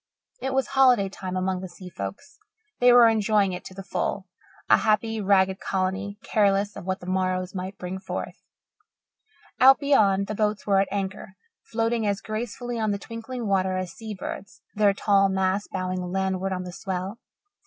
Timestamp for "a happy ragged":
4.67-5.59